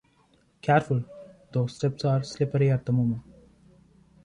Careful, 0.63 1.03
those 1.51 1.75
steps 1.75 2.05
are 2.05 2.23
slippery 2.23 2.71
at 2.71 2.87
the 2.87 2.91
moment. 2.91 3.21